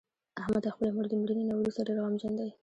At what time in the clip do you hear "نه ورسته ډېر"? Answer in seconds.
1.49-1.97